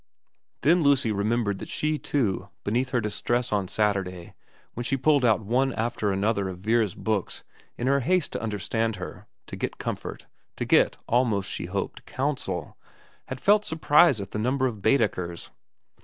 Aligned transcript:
Then 0.61 0.81
Lucy 0.81 1.11
remembered 1.11 1.59
that 1.59 1.69
she, 1.69 1.99
too, 1.99 2.49
beneath 2.63 2.89
her 2.89 3.01
distress 3.01 3.51
on 3.51 3.67
Saturday 3.67 4.33
when 4.73 4.83
she 4.83 4.97
pulled 4.97 5.23
out 5.23 5.41
one 5.45 5.73
after 5.73 6.09
the 6.15 6.27
other 6.27 6.49
of 6.49 6.57
Vera's 6.57 6.95
books 6.95 7.43
in 7.77 7.85
her 7.85 7.99
haste 7.99 8.31
to 8.31 8.41
understand 8.41 8.95
her, 8.95 9.27
to 9.45 9.55
get 9.55 9.77
comfort, 9.77 10.25
to 10.55 10.65
get, 10.65 10.97
almost 11.07 11.51
she 11.51 11.65
hoped, 11.65 12.07
counsel, 12.07 12.77
had 13.27 13.39
felt 13.39 13.63
surprise 13.63 14.19
at 14.19 14.31
the 14.31 14.39
number 14.39 14.65
of 14.65 14.81
Baedekers. 14.81 15.51